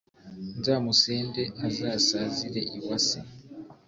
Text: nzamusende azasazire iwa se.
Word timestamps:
nzamusende 0.57 1.43
azasazire 1.67 2.61
iwa 2.77 2.97
se. 3.07 3.19